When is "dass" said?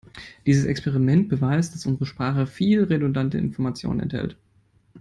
1.75-1.85